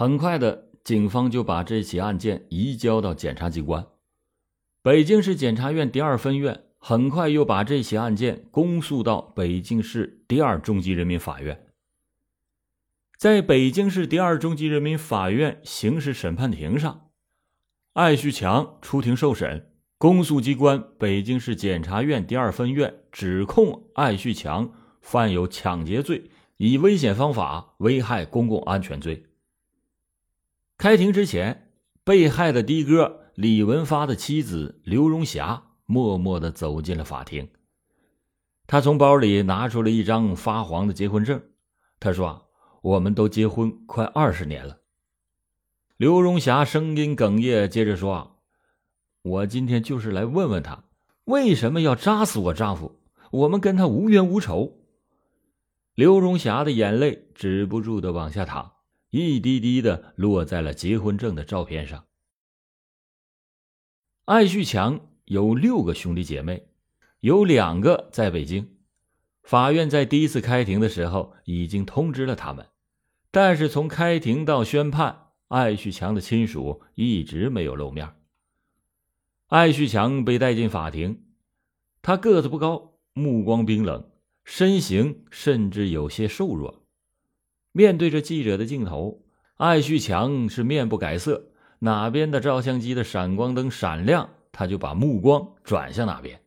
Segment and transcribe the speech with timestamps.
[0.00, 3.86] 很快的，警方就把这起案件移交到检察机关。
[4.80, 11.66] 北京市检察院第二分院很快又把这起案件公诉到北京市第二中级人民法院。
[13.18, 17.10] 在北京市第二中级人民法院刑事审判庭上，
[17.92, 19.70] 艾旭强出庭受审。
[19.98, 24.72] 公诉机关北京市检察院第二分院指控艾旭强
[25.02, 29.26] 犯有抢劫罪，以危险方法危害公共安全罪。
[30.80, 31.70] 开庭之前，
[32.04, 37.50] 被害的的哥李文发的妻子刘荣霞默默的走进了法庭。
[38.66, 41.42] 他从包里拿出了一张发黄的结婚证，
[41.98, 42.48] 他说
[42.80, 44.78] ：“我们都结婚快二十年了。”
[45.98, 48.38] 刘荣霞声音哽咽，接着说。
[49.20, 50.84] 我今天就是来问问他，
[51.24, 53.02] 为什么要扎死我丈夫？
[53.32, 54.78] 我们跟他无冤无仇。
[55.94, 58.72] 刘荣霞的眼泪止不住的往下淌，
[59.10, 62.06] 一滴滴的落在了结婚证的照片上。
[64.24, 66.68] 艾旭强有六个兄弟姐妹，
[67.18, 68.76] 有两个在北京。
[69.42, 72.68] 法院在第一次开庭的时候已经通知了他们，
[73.32, 78.14] 但是从开庭到宣判，艾旭强的亲属一直没有露面。
[79.48, 81.24] 艾旭强被带进法庭，
[82.00, 84.08] 他个子不高，目光冰冷，
[84.44, 86.79] 身形甚至有些瘦弱。
[87.72, 89.22] 面对着记者的镜头，
[89.56, 96.40] 艾旭强是面不改色，哪边的照相机的闪光灯闪亮，他就把目光转向哪边。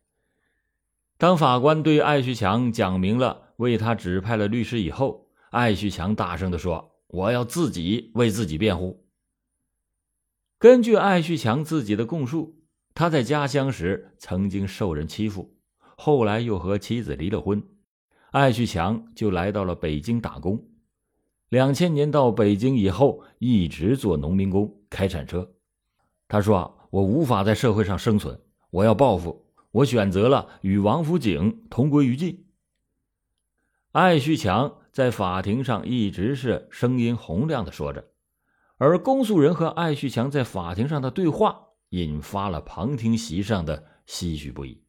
[1.16, 9.04] 当法官对艾旭强讲明了为他指派了律师以后，艾旭强大声的说：“我要自己为自己辩护。”
[10.58, 12.60] 根据艾旭强自己的供述。
[12.96, 15.56] 他在家乡时曾经受人欺负，
[15.96, 17.60] 后来又和妻子离了婚，
[18.30, 20.64] 艾旭强就来到了北京打工。
[21.48, 25.54] 两千年到北京以后，一直做农民工，开铲车。
[26.28, 32.46] 他说：“啊我无法在社会上生存，我要报复，我选择了与王府井同归于尽。”
[33.92, 38.12] 艾旭强在法庭上一直是声音洪亮的说着，
[38.76, 41.60] 而公诉人和艾旭强在法庭上的对话。
[41.90, 44.82] 引发了旁听席上的唏嘘不已。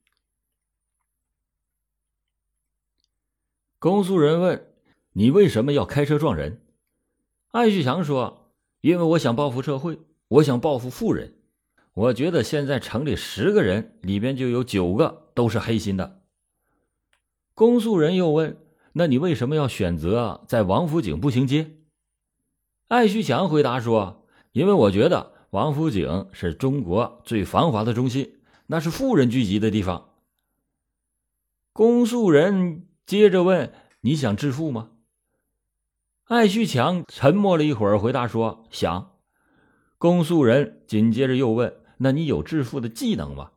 [3.78, 4.74] 公诉人问
[5.18, 6.62] ：“你为什么要开车撞人？”
[7.52, 11.34] 艾旭强说：“因为我想报复社会，我想报复富人。
[11.94, 16.22] 我觉得现在城里十个人里边就有九个都是黑心的。”
[17.56, 18.58] 公诉人又问
[18.94, 21.72] ：“那你为什么要选择在王府井步行街？”
[22.90, 30.10] 艾旭强回答说：“因为我觉得。”王府井是中国最繁华的中心，那是富人聚集的地方。
[31.72, 33.72] 公诉人接着问
[34.02, 34.90] ：“你想致富吗？”
[36.26, 39.12] 艾旭强沉默了一会儿，回答说：“想。”
[40.00, 43.52] 公诉人紧接着又问：“那你有致富的技能吗？”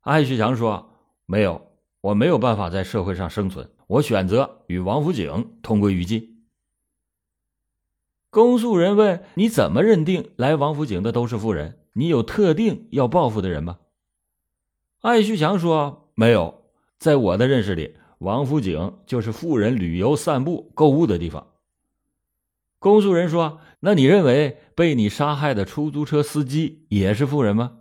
[0.00, 0.94] 艾旭强说
[1.26, 6.46] ：“没有，我没有办法在社会上生存，我选择与王府井同归于尽。”
[8.30, 11.80] 公诉人问：“你怎么认定来王府井的都是富人？
[11.92, 13.78] 你有特定要报复的人吗？”
[15.02, 16.64] 艾旭强说：“没有，
[16.98, 21.46] 在我的认识里，王府井就是富人旅游、散步、购物的地方。”
[22.78, 27.78] 公诉人说：“那你认为被你杀害的出租车司机也是富人吗？”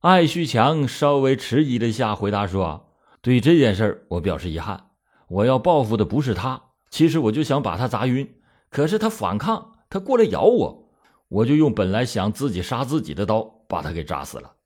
[0.00, 4.90] 艾旭强稍微迟疑了一下，回答说：“对这件事我表示遗憾。
[5.28, 10.92] 我要报复的不是他，其实我就想把他砸晕。”可是他反抗，他过来咬我，
[11.28, 14.56] 我就用本来想自己杀自己的刀把他给扎死了。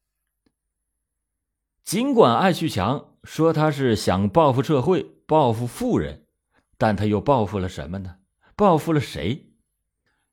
[1.85, 6.25] 尽管艾旭强说他是想报复社会、报复富人，
[6.79, 8.17] 但他又报复了什么呢？
[8.59, 9.53] 报复了谁？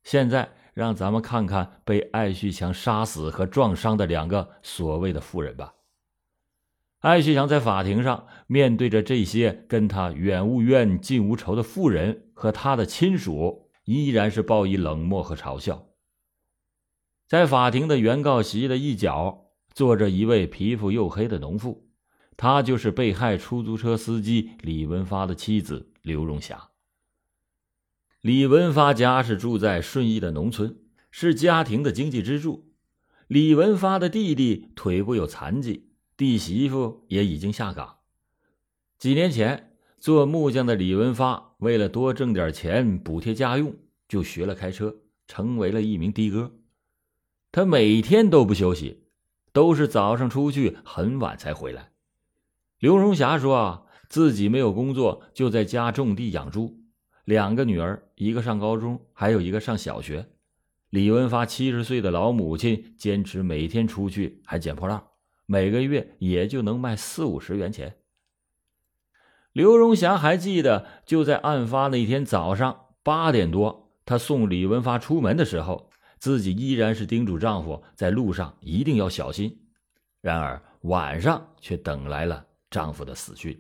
[0.02, 5.75] 现在让咱们看看被艾旭强杀死和撞伤的两个所谓的富人吧。
[7.02, 13.69] 艾旭强在法庭上面对着这些跟他远无怨、近无仇的富人和他的亲属。
[13.84, 15.89] 依然是报以冷漠和嘲笑。
[17.28, 21.88] 在法庭的原告席的一角坐着一位皮肤黝黑的农妇，
[22.36, 26.71] 她就是被害出租车司机李文发的妻子刘荣霞。
[28.25, 30.80] 李文发家是住在顺义的农村，
[31.12, 32.72] 是家庭的经济支柱。
[33.27, 37.98] 李文发的弟弟腿部有残疾，弟媳妇也已经下岗。
[38.98, 39.74] 几年前。
[40.00, 43.75] 做木匠的李文发为了多挣点钱补贴家用，
[44.07, 44.95] 就学了开车，
[45.28, 46.51] 成为了一名的哥。
[47.51, 49.04] 他每天都不休息，
[49.51, 51.92] 都是早上出去，很晚才回来。
[52.80, 56.84] 刘荣霞说：“啊自己没有工作，就在家种地养猪。
[57.25, 60.27] 两个女儿，一个上高中，还有一个上小学。
[60.92, 65.04] 李文发七十岁的老母亲坚持每天出去还捡破烂，
[65.45, 67.98] 每个月也就能卖四五十元钱。
[69.51, 75.89] 刘荣霞还记得，就在案发那天早上八点多，她送李文发出门的时候，
[76.19, 79.66] 自己依然是叮嘱丈夫在路上一定要小心。
[80.21, 83.60] 然而晚上却等来了丈夫的死讯。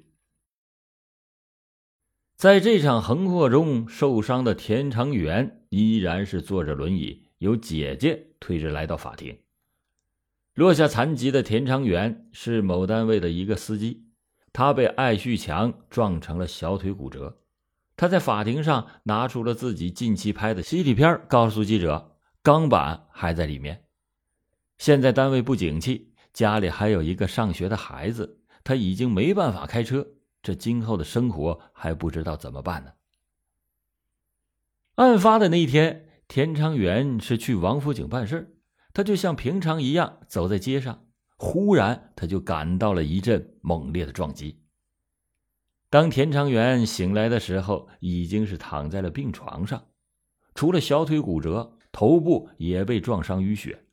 [2.35, 9.37] 在这场横祸中受伤的田长元依然是坐着轮椅，由姐姐推着来到法庭。
[10.53, 14.07] 落下残疾的田长元是某单位的一个司机，
[14.51, 17.39] 他被艾旭强撞成了小腿骨折。
[17.95, 23.85] 他在法庭上拿出了自己近期拍的 CT 片，告诉记者：“钢板还在里面。”
[24.77, 26.11] 现在单位不景气。
[26.33, 30.05] 家里还有一个上学的孩子，他已经没办法开车，
[30.45, 32.91] 这今后的生活还不知道怎么办呢。
[34.93, 38.55] 案发的那一天，田长元是去王府井办事，
[38.93, 41.03] 他就像平常一样走在街上，
[41.35, 44.61] 忽然他就感到了一阵猛烈的撞击。
[45.89, 49.87] 当田长元醒来的时候，已经是躺在了病床上，
[50.53, 53.83] 除了小腿骨折，头部也被撞伤淤血。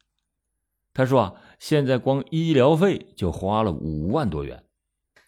[0.92, 4.62] 他说：“啊，现在光医疗费就花了五万多元，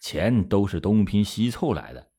[0.05, 2.09] 钱都是东拼西凑来的。”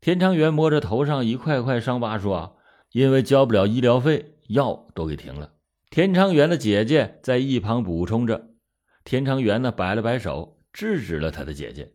[0.00, 2.56] 田长元摸着头上一块块伤疤说
[2.92, 5.54] ：“因为交不了医疗费，药都给停了。”
[5.90, 8.50] 田长元的姐姐在一旁补充着。
[9.02, 11.94] 田长元呢，摆了摆手，制止了他的姐姐。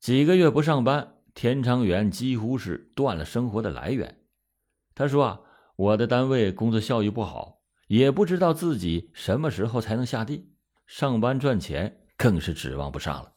[0.00, 4.20] 几个月不上班，田长元几乎是断了生活的来源。
[4.96, 5.40] 他说：“啊，
[5.76, 10.52] 我的单位工作效益不好。”也不知道自己什么时候才能下地
[10.86, 13.32] 上班赚钱，更是指望不上了。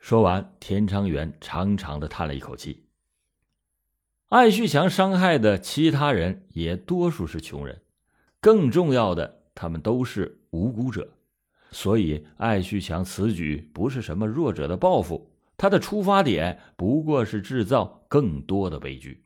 [0.00, 2.86] 说完，田昌元长长的叹了一口气。
[4.30, 7.82] 艾旭强伤害的其他人也多数是穷人，
[8.40, 11.12] 更重要的，他们都是无辜者。
[11.72, 19.24] 所以，艾旭强此举不是什么弱者的报复，他的出发点不过是制造更多的悲剧。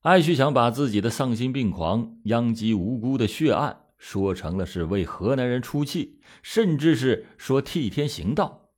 [0.00, 8.70] 艾旭强把自己的丧心病狂、殃及无辜的血案说成了是为河南人出气，甚至是说替天行道，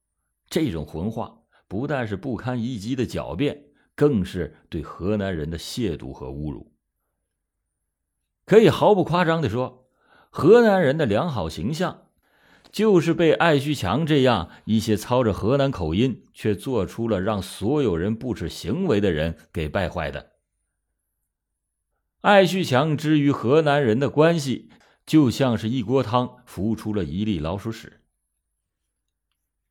[0.48, 3.64] 这种混话不但是不堪一击的狡辩，
[3.94, 6.72] 更是对河南人的亵渎和侮辱。
[8.46, 9.86] 可以毫不夸张的说，
[10.30, 12.06] 河南人的良好形象，
[12.72, 20.30] 就是被艾旭强这样一些操着河南口音却做出了让所有人不耻行为的人给败坏的。
[22.22, 24.68] 艾旭强之于河南人的关系，
[25.10, 28.00] 就像是一锅汤浮出了一粒老鼠屎。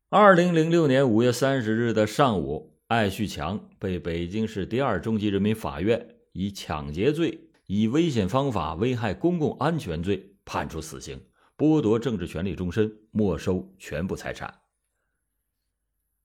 [0.09, 11.17] 二零零六年五月三十日的上午，艾旭强被北京市第二中级人民法院以抢劫罪、以危险方法危害公共安全罪判处死刑，
[11.57, 14.53] 剥夺政治权利终身，没收全部财产。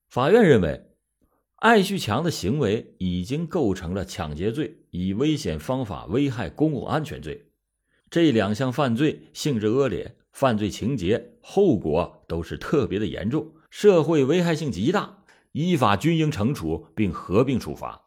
[0.08, 0.90] 法院认为。
[1.58, 7.46] 艾旭强的行为已经构成了抢劫罪、以危险方法危害公共安全罪，
[8.14, 18.00] 这两项犯罪性质恶劣，犯罪情节、后果都是特别的严重，社会危害性极大，依法均应惩处并合并处罚。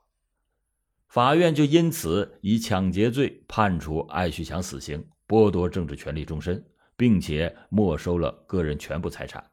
[1.09, 6.63] 法院就因此以抢劫罪判处艾旭强死刑，剥夺政治权利终身，
[6.95, 9.43] 并且没收了个人全部财产。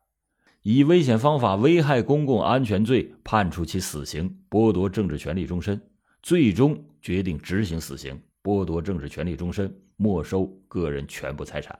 [0.62, 5.80] 以危险方法危害公共安全罪判处其死刑，剥夺政治权利终身，
[6.22, 11.78] 最终决定执行死刑，剥夺政治权利终身，没收个人全部财产。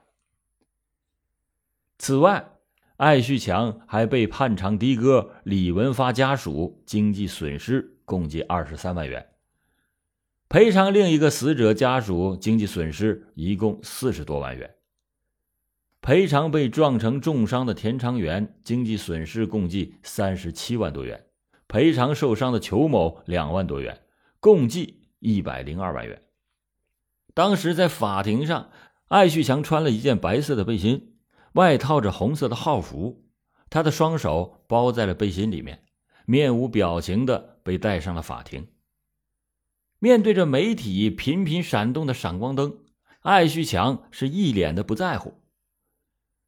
[1.97, 2.51] 此外，
[2.97, 9.27] 艾旭强还被判偿的哥李文发家属经济损失共计二十三万元，
[10.47, 14.75] 赔偿另一个死者家属经济损失一共四十多万元。
[16.01, 21.25] 赔偿被撞成重伤的田长元经济损失共计三十七万多元，
[21.67, 24.01] 赔偿受伤的裘某两万多元，
[24.39, 26.21] 共计一百零二万元。
[27.35, 28.69] 当时在法庭上，
[29.09, 31.17] 艾旭强穿了一件白色的背心，
[31.51, 33.25] 外套着红色的号服，
[33.69, 35.83] 他的双手包在了背心里面，
[36.25, 38.69] 面无表情的被带上了法庭。
[39.99, 42.77] 面对着媒体频频闪动的闪光灯，
[43.19, 45.33] 艾旭强是一脸的不在乎。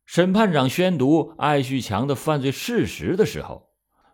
[0.05, 3.71] 审判长宣读艾旭强的犯罪事实的时候，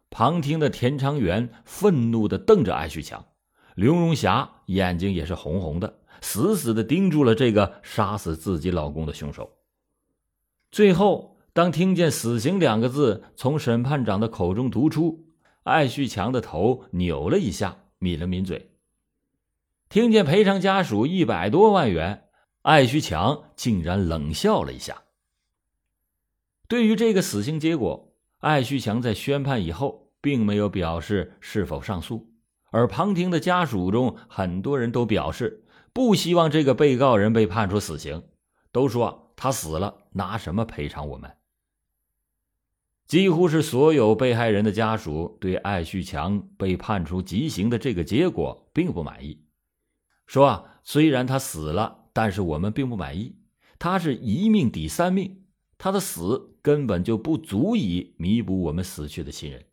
[0.09, 3.27] 旁听的田长元愤怒的瞪着艾旭强，
[3.75, 9.51] 刘荣霞眼睛也是红红的，死死的盯住了这个杀死自己老公的凶手。
[10.71, 15.27] 最后，当听见“死刑”两个字从审判长的口中读出，
[15.63, 18.71] 艾旭强的头扭了一下，抿了抿嘴。
[19.89, 22.23] 听见赔偿家属一百多万元，
[22.63, 25.03] 艾旭强竟然冷笑了一下。
[26.67, 32.32] 对于这个死刑结果，艾旭强在宣判以后并没有表示是否上诉，
[32.73, 35.63] 而旁听的家属中很多人都表示
[35.93, 38.23] 不希望这个被告人被判处死刑，
[38.71, 41.31] 都说他死了拿什么赔偿我们？
[43.05, 49.45] 几乎是所有被害人的家属对艾旭强被判处极刑的这个结果并不满意。
[50.25, 53.35] 说，虽然他死了，但是我们并不满意。
[53.77, 55.43] 他是一命抵三命，
[55.77, 59.63] 他的死根本就不足以弥补我们死去的亲人。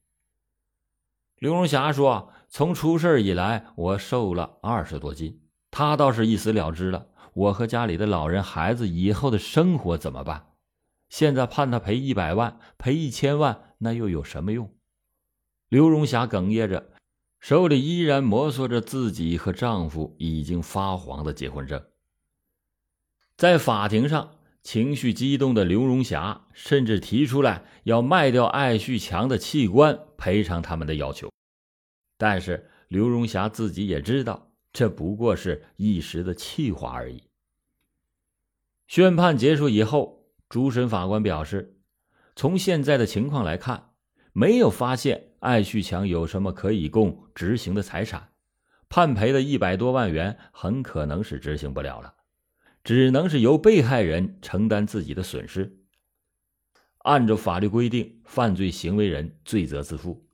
[1.38, 5.40] 刘荣霞说：“从出事以来，我瘦了二十多斤，
[5.71, 7.07] 他倒是一死了之了。
[7.33, 10.49] 我和家里的老人、孩子以后的生活怎么办？
[11.09, 14.75] 现在判他赔一百万、赔一千万，那又有什么用？”
[15.71, 16.90] 刘荣霞哽咽着。
[17.38, 21.83] 手里依然摩挲着自己和丈夫已经发黄的结婚证。
[23.37, 31.30] 在法庭上，情绪激动的刘荣霞甚至提出来要卖掉艾旭强的器官赔偿他们的要求。
[32.20, 37.22] 但是刘荣霞自己也知道，这不过是一时的气话而已。
[38.86, 41.80] 宣判结束以后，主审法官表示，
[42.36, 43.94] 从现在的情况来看，
[44.34, 45.28] 没有发现。
[45.38, 48.32] 艾旭强有什么可以供执行的财产？
[48.90, 52.16] 判赔的一百多万元很可能是执行不了了，
[52.84, 55.78] 只能是由被害人承担自己的损失。
[56.98, 60.29] 按照法律规定，犯罪行为人罪责自负。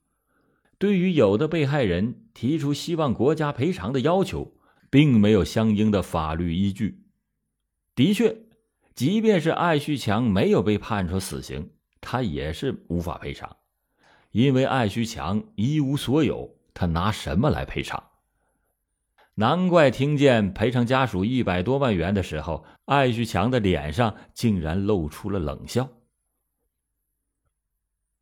[0.78, 4.56] 对于有的被害人提出希望国家赔偿的要求，
[4.90, 7.02] 并没有相应的法律依据。
[7.94, 8.36] 的确，
[8.94, 13.56] 即便是艾旭强没有被判处死刑，他也是无法赔偿。
[14.32, 18.10] 因为艾旭强一无所有，他拿什么来赔偿？
[19.38, 25.88] 难怪听见赔偿家属一百多万元的时候，艾旭强的脸上竟然露出了冷笑。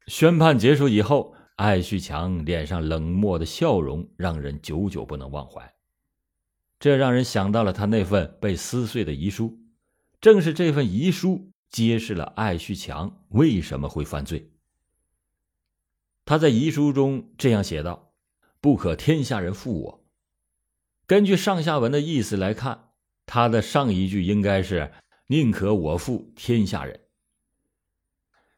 [0.07, 5.75] 宣判结束以后，艾旭强脸上冷漠的笑容让人久久不能忘怀。
[6.81, 9.59] 这让人想到了他那份被撕碎的遗书，
[10.21, 14.51] 正是这份遗书揭示了艾旭强为什么会犯罪。
[16.25, 18.13] 他在遗书中这样写道
[18.61, 20.05] ：“不可天下人负我。”
[21.07, 22.91] 根据上下文的意思来看，
[23.27, 24.93] 他的上一句应该是
[25.29, 27.01] “宁可我负天下人”。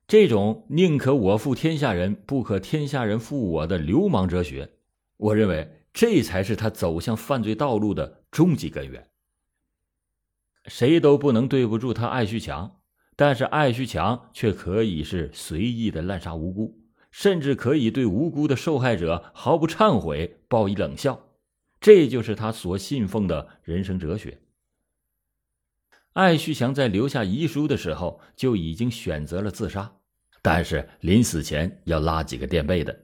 [0.08, 4.70] 这种“宁可我负天下人，不可天下人负我”的流氓哲学，
[5.16, 9.08] 我认为这才是他走向犯罪道路的终极根源。
[10.66, 12.80] 谁都不能对不住他艾旭强，
[13.16, 16.78] 但是艾旭强却可以是随意的滥杀无辜。
[17.10, 21.30] 甚至可以对无辜的受害者毫不忏悔，报以冷笑，
[21.80, 24.38] 这就是他所信奉的人生哲学。
[26.16, 29.92] 艾旭强在留下遗书的时候就已经选择了自杀，
[30.40, 33.02] 但是临死前要拉几个垫背的。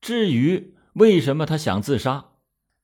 [0.00, 2.30] 至于为什么他想自杀，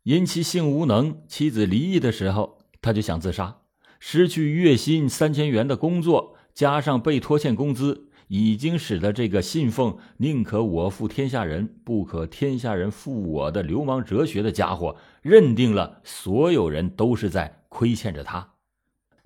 [0.05, 3.59] 因其性无能，妻子离异的时候他就想自杀，
[3.99, 8.05] 失去月薪三千元的工作，加上被拖欠工资。
[8.29, 18.56] 已经使得这个信奉“宁可我负天下人，不可天下人负我”的流氓哲学的家伙，认定了所有人都是在亏欠着他。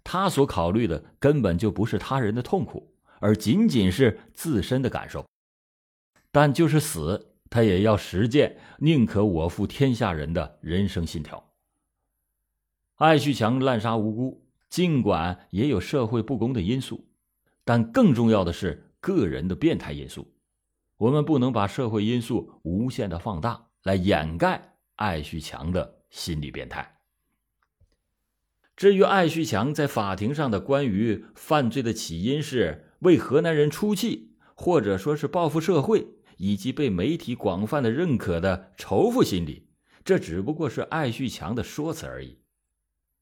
[0.05, 5.25] 他所考虑的根本就不是他人的痛苦，而仅仅是自身的感受。
[6.31, 11.53] 但就是死，他也要实践“宁可我负天下人”的人生信条。
[12.97, 17.09] 艾旭强滥杀无辜，尽管也有社会不公的因素，
[17.65, 18.87] 但更重要的是。
[19.03, 20.31] 个人的变态因素，
[20.99, 27.00] 我们不能把社会因素无限的放大，来掩盖艾旭强的心理变态。
[28.81, 36.07] 至于艾旭强在法庭上的关于犯罪的起因是为河南人出气，或者说是报复社会，
[36.39, 39.67] 以及被媒体广泛的认可的仇富心理，
[40.03, 42.39] 这只不过是艾旭强的说辞而已。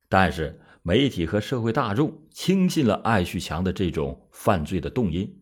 [0.08, 5.40] 但是媒体和社会大众轻信了艾旭强的这种犯罪的动因。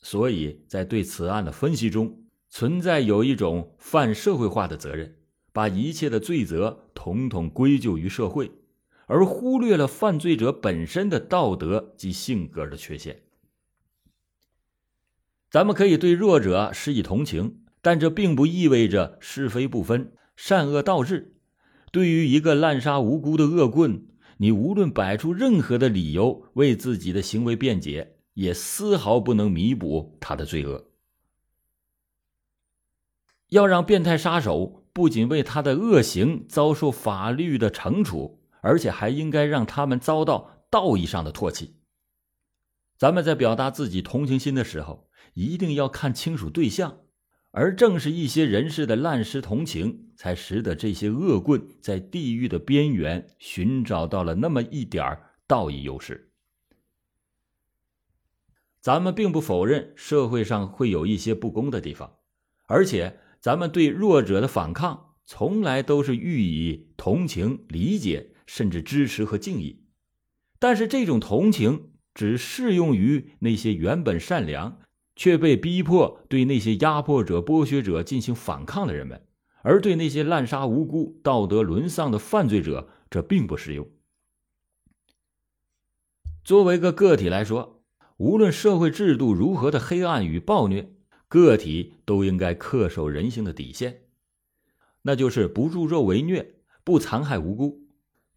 [0.00, 5.14] 所以在对此案的分析中，存在有一种泛社会化的责任，
[5.52, 8.50] 把一切的罪责统统归咎于社会，
[9.10, 13.24] 而忽略了犯罪者本身的道德及性格的缺陷。
[15.50, 21.34] 咱们可以对弱者施以同情，但这并不意味着是非不分、善恶倒置。
[21.90, 28.16] 对于一个滥杀无辜的恶棍，你无论摆出任何的理由为自己的行为辩解。
[28.34, 30.86] 也丝毫不能弥补他的罪恶。
[33.48, 41.76] 要让变态杀手不仅为他的恶行遭受法律的惩处，而且还应该让他们遭到道义上的唾弃。
[42.96, 46.98] 咱们在表达自己同情心的时候，一定要看清楚对象，
[47.50, 56.30] 而正是一些人士的滥施同情，才使得这些恶棍在地狱的边缘寻找到了那么一点道义优势。
[58.82, 62.16] 咱们并不否认社会上会有一些不公的地方，
[62.66, 69.84] 而且咱们对弱者的反抗，从来都是予以同情、理解，甚至支持和敬意。
[70.58, 71.86] 但是这种同情。
[72.12, 74.80] 只适用于那些原本善良
[75.14, 79.24] 却被逼迫对那些压迫者、剥削者进行反抗的人们，
[79.62, 83.88] 而对那些滥杀无辜、道德沦丧的犯罪者，这并不适用。
[86.42, 87.84] 作为个个体来说，
[88.16, 90.90] 无论社会制度如何的黑暗与暴虐，
[91.28, 94.02] 个体都应该恪守人性的底线，
[95.02, 97.79] 那就是不助纣为虐，不残害无辜。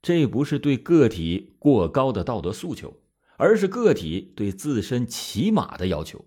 [0.03, 2.99] 这不是对个体过高的道德诉求。
[3.35, 6.23] 而是个体对自身起码的要求，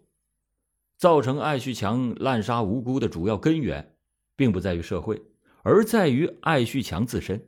[0.98, 3.94] 造成艾旭强滥杀无辜的主要根源，
[4.34, 5.22] 并不在于社会，
[5.62, 7.46] 而在于艾旭强自身。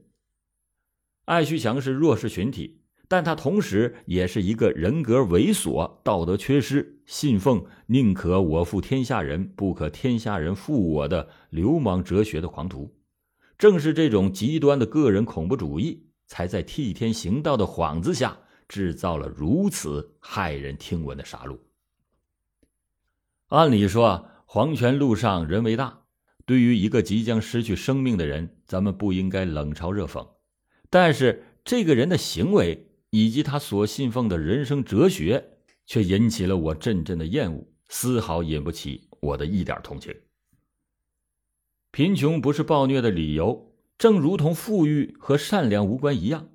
[1.25, 12.95] 艾旭强是弱势群体，但他同时也是一个人格猥琐、道德缺失、信奉“宁可我负天下人，不可天下人负我”的流氓哲学的狂徒。
[13.59, 18.39] 正是这种极端的个人恐怖主义，才在替天行道的幌子下。
[18.69, 21.59] 制造了如此骇人听闻的杀戮。
[23.47, 26.03] 按理说，黄泉路上人为大，
[26.45, 30.29] 对于一个即将失去生命的人，咱们不应该冷嘲热讽。
[30.91, 35.43] 但是，这个人的行为以及他所信奉的人生哲学，
[35.87, 40.15] 却引起了我阵阵的厌恶，丝毫引不起我的一点同情。
[41.91, 43.68] 贫穷不是暴虐的理由，
[43.99, 46.49] 正如同富裕和善良无关一样。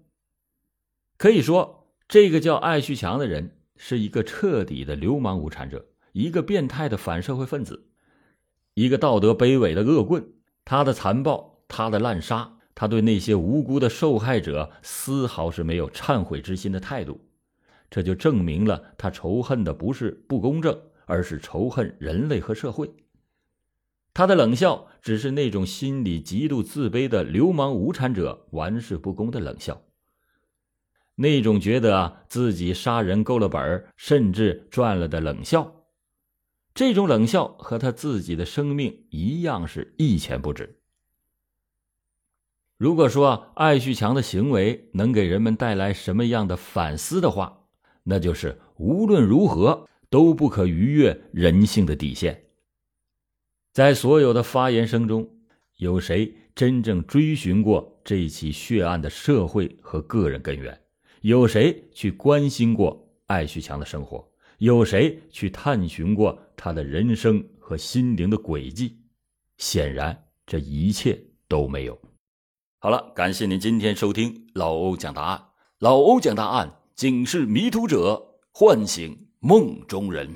[1.18, 1.82] 可以说。
[2.06, 7.88] 这个叫艾旭强的人是一个彻底的流氓无产者，一个变态的反社会分子，
[8.76, 10.24] 一个道德卑微的恶棍。
[10.64, 17.20] 他的残暴，他的滥杀，他对那些无辜的受害者丝毫是没有忏悔之心的态度，
[17.90, 22.94] 这就证明了他仇恨的不是不公正，而是仇恨人类和社会。
[24.14, 29.82] 他的冷笑只是那种心里极度自卑的流氓无产者玩世不恭的冷笑。
[31.16, 35.86] 那种觉得自己杀人够了本甚至赚了的冷笑，
[36.74, 40.80] 这种冷笑和他自己的生命一样是一钱不值。
[42.78, 47.66] 如果说艾旭强的行为能给人们带来什么样的反思的话，
[48.04, 52.43] 那就是无论如何都不可逾越人性的底线。
[53.74, 55.28] 在所有的发言声中，
[55.78, 60.80] 有谁真正追寻过这起血案的社会和个人根源？
[61.22, 64.24] 有谁去关心过艾旭强的生活？
[64.60, 68.96] 有谁去探寻过他的人生和心灵的轨迹？
[69.58, 72.00] 显然，这一切都没有。
[72.78, 75.44] 好了，感谢您今天收听老欧讲答案。
[75.80, 80.30] 老欧讲答案，警示迷途者，唤醒梦中人。